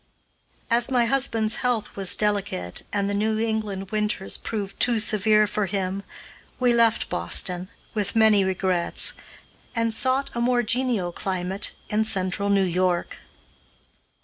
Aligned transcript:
As 0.71 0.89
my 0.89 1.05
husband's 1.05 1.57
health 1.61 1.95
was 1.95 2.15
delicate, 2.15 2.81
and 2.91 3.07
the 3.07 3.13
New 3.13 3.37
England 3.37 3.91
winters 3.91 4.35
proved 4.35 4.79
too 4.79 4.99
severe 4.99 5.45
for 5.45 5.67
him, 5.67 6.01
we 6.59 6.73
left 6.73 7.07
Boston, 7.07 7.69
with 7.93 8.15
many 8.15 8.43
regrets, 8.43 9.13
and 9.75 9.93
sought 9.93 10.31
a 10.33 10.41
more 10.41 10.63
genial 10.63 11.11
climate 11.11 11.73
in 11.87 12.03
Central 12.03 12.49
New 12.49 12.63
York. 12.63 13.17